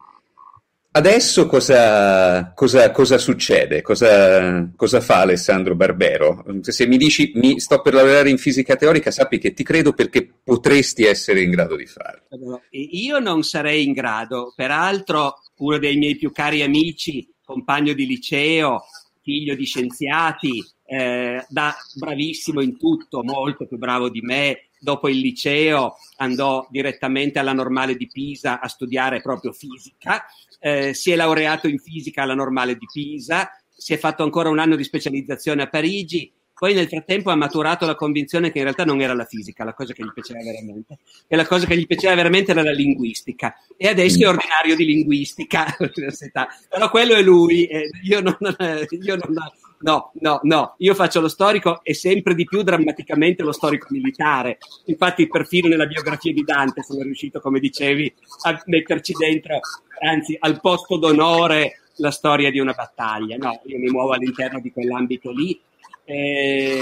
[0.91, 3.83] adesso cosa, cosa, cosa succede?
[3.83, 6.43] Cosa, cosa, fa Alessandro Barbero?
[6.61, 10.27] Se mi dici mi sto per lavorare in fisica teorica, sappi che ti credo perché
[10.43, 12.63] potresti essere in grado di farlo.
[12.71, 18.85] Io non sarei in grado, peraltro uno dei miei più cari amici, compagno di liceo,
[19.21, 25.19] figlio di scienziati, eh, da bravissimo in tutto, molto più bravo di me, dopo il
[25.19, 30.25] liceo andò direttamente alla normale di Pisa a studiare proprio fisica,
[30.59, 34.59] eh, si è laureato in fisica alla normale di Pisa, si è fatto ancora un
[34.59, 38.83] anno di specializzazione a Parigi, poi nel frattempo ha maturato la convinzione che in realtà
[38.83, 41.87] non era la fisica la cosa che gli piaceva veramente, e la cosa che gli
[41.87, 43.55] piaceva veramente era la linguistica.
[43.77, 44.29] E adesso è mm.
[44.29, 46.49] ordinario di linguistica all'università.
[46.67, 48.37] Però quello è lui, eh, io non,
[48.89, 49.35] io non,
[49.79, 54.57] no, no, no, io faccio lo storico e sempre di più drammaticamente lo storico militare.
[54.85, 58.13] Infatti, perfino nella biografia di Dante sono riuscito, come dicevi,
[58.43, 59.59] a metterci dentro,
[60.01, 63.37] anzi, al posto d'onore la storia di una battaglia.
[63.37, 65.59] No, io mi muovo all'interno di quell'ambito lì
[66.05, 66.81] eh,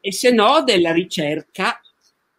[0.00, 1.79] e se no della ricerca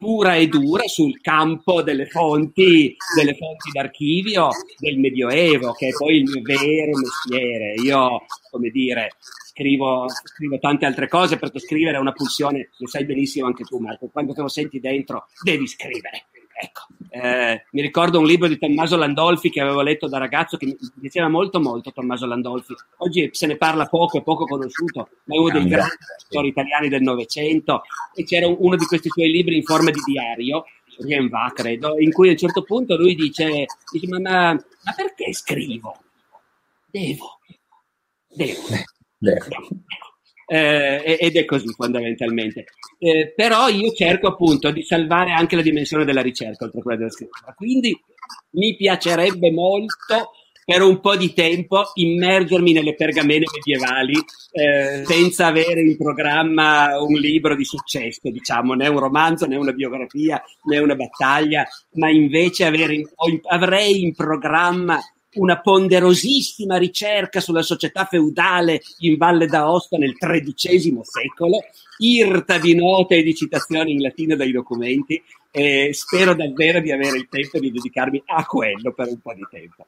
[0.02, 4.48] pura e dura sul campo delle fonti, delle fonti d'archivio
[4.80, 7.76] del Medioevo, che è poi il mio vero mestiere.
[7.84, 9.12] Io, come dire,
[9.46, 13.78] scrivo, scrivo tante altre cose perché scrivere è una pulsione, lo sai benissimo anche tu
[13.78, 16.26] Marco, quando te lo senti dentro devi scrivere.
[16.64, 20.68] Ecco, eh, mi ricordo un libro di Tommaso Landolfi che avevo letto da ragazzo che
[20.68, 22.76] mi piaceva molto molto Tommaso Landolfi.
[22.98, 26.88] Oggi se ne parla poco, è poco conosciuto, ma è uno dei grandi scrittori italiani
[26.88, 27.82] del Novecento
[28.14, 30.66] e c'era uno di questi suoi libri in forma di diario,
[31.00, 34.94] Rien va credo, in cui a un certo punto lui dice, dice ma, ma, ma
[34.96, 35.98] perché scrivo?
[36.92, 37.40] Devo,
[38.28, 38.62] devo.
[39.18, 39.48] devo.
[40.54, 42.66] Eh, ed è così fondamentalmente.
[43.00, 46.98] Eh, però io cerco appunto di salvare anche la dimensione della ricerca oltre a quella
[46.98, 47.54] della scrittura.
[47.54, 47.98] Quindi
[48.52, 50.32] mi piacerebbe molto
[50.66, 54.14] per un po' di tempo immergermi nelle pergamene medievali
[54.52, 59.72] eh, senza avere in programma un libro di successo, diciamo, né un romanzo, né una
[59.72, 63.02] biografia, né una battaglia, ma invece avere,
[63.48, 65.00] avrei in programma
[65.34, 71.60] una ponderosissima ricerca sulla società feudale in Valle d'Aosta nel XIII secolo,
[72.00, 75.22] irta di note e di citazioni in latino dai documenti
[75.52, 79.48] e spero davvero di avere il tempo di dedicarmi a quello per un po' di
[79.50, 79.86] tempo.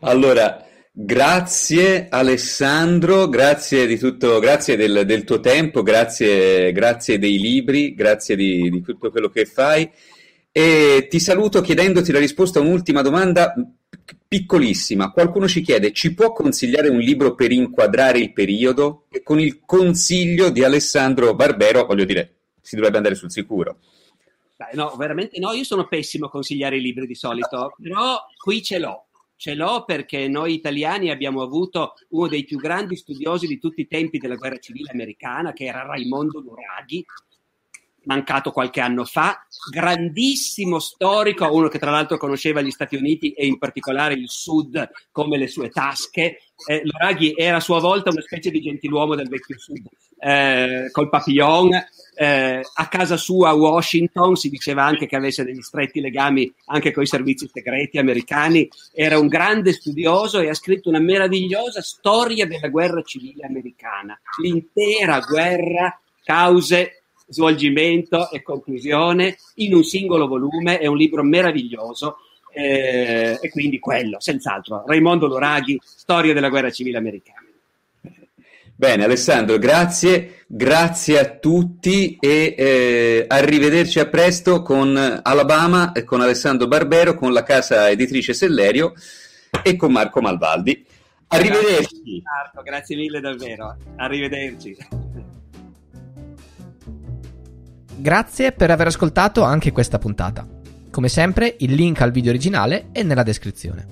[0.00, 7.94] Allora, grazie Alessandro, grazie di tutto, grazie del, del tuo tempo, grazie, grazie, dei libri,
[7.94, 9.90] grazie di, di tutto quello che fai.
[10.58, 13.52] E ti saluto chiedendoti la risposta a un'ultima domanda
[14.26, 15.10] piccolissima.
[15.10, 19.04] Qualcuno ci chiede: ci può consigliare un libro per inquadrare il periodo?
[19.10, 23.80] E con il consiglio di Alessandro Barbero, voglio dire, si dovrebbe andare sul sicuro.
[24.56, 28.62] Beh, no, veramente no, io sono pessimo a consigliare i libri di solito, però qui
[28.62, 29.08] ce l'ho.
[29.36, 33.86] Ce l'ho perché noi italiani abbiamo avuto uno dei più grandi studiosi di tutti i
[33.86, 37.04] tempi della guerra civile americana, che era Raimondo Nuraghi,
[38.06, 43.46] mancato qualche anno fa, grandissimo storico, uno che tra l'altro conosceva gli Stati Uniti e
[43.46, 46.38] in particolare il Sud come le sue tasche.
[46.66, 49.86] Eh, Loraghi era a sua volta una specie di gentiluomo del vecchio Sud,
[50.18, 51.70] eh, col papillon.
[52.18, 56.90] Eh, a casa sua a Washington si diceva anche che avesse degli stretti legami anche
[56.90, 62.46] con i servizi segreti americani, era un grande studioso e ha scritto una meravigliosa storia
[62.46, 70.86] della guerra civile americana, l'intera guerra, cause, svolgimento e conclusione in un singolo volume, è
[70.86, 72.18] un libro meraviglioso
[72.52, 74.84] eh, e quindi quello, senz'altro.
[74.86, 77.44] Raimondo Loraghi, Storia della guerra civile americana.
[78.78, 86.20] Bene, Alessandro, grazie, grazie a tutti e eh, arrivederci a presto con Alabama e con
[86.20, 88.92] Alessandro Barbero, con la casa editrice Sellerio
[89.62, 90.84] e con Marco Malvaldi.
[91.28, 92.02] Arrivederci.
[92.02, 93.76] Grazie, Marco, grazie mille davvero.
[93.96, 94.76] Arrivederci.
[97.98, 100.46] Grazie per aver ascoltato anche questa puntata.
[100.90, 103.86] Come sempre, il link al video originale è nella descrizione.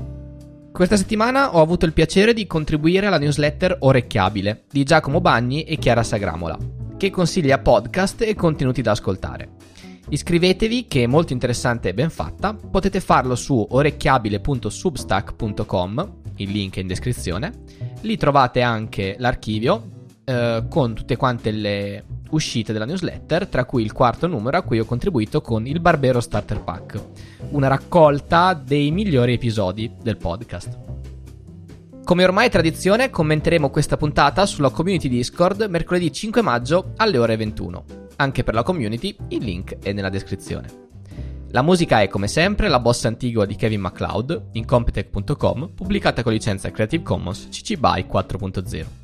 [0.71, 5.79] Questa settimana ho avuto il piacere di contribuire alla newsletter Orecchiabile di Giacomo Bagni e
[5.79, 6.59] Chiara Sagramola,
[6.99, 9.53] che consiglia podcast e contenuti da ascoltare.
[10.11, 16.81] Iscrivetevi che è molto interessante e ben fatta, potete farlo su orecchiabile.substack.com, il link è
[16.81, 17.53] in descrizione.
[18.03, 19.93] Lì trovate anche l'archivio
[20.25, 24.81] eh, con tutte quante le uscite della newsletter, tra cui il quarto numero a cui
[24.81, 27.03] ho contribuito con il Barbero Starter Pack,
[27.51, 30.79] una raccolta dei migliori episodi del podcast.
[32.05, 37.37] Come ormai è tradizione, commenteremo questa puntata sulla community Discord mercoledì 5 maggio alle ore
[37.37, 37.85] 21.
[38.17, 40.83] Anche per la community il link è nella descrizione.
[41.51, 46.33] La musica è come sempre la bossa antigua di Kevin MacLeod in Competech.com, pubblicata con
[46.33, 49.04] licenza Creative Commons CC BY 4.0.